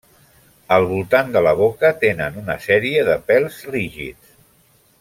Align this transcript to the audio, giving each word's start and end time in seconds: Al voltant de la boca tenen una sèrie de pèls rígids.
Al 0.77 0.85
voltant 0.91 1.29
de 1.35 1.43
la 1.49 1.53
boca 1.59 1.91
tenen 2.05 2.39
una 2.45 2.57
sèrie 2.65 3.05
de 3.11 3.19
pèls 3.29 3.61
rígids. 3.77 4.35